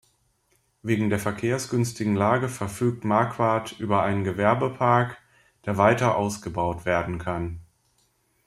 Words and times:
Wegen 0.81 1.11
der 1.11 1.19
verkehrsgünstigen 1.19 2.15
Lage 2.15 2.49
verfügt 2.49 3.05
Marquardt 3.05 3.73
über 3.73 4.01
einen 4.01 4.23
Gewerbepark, 4.23 5.19
der 5.67 5.77
weiter 5.77 6.17
ausgebaut 6.17 6.85
werden 6.85 7.19
kann. 7.19 7.59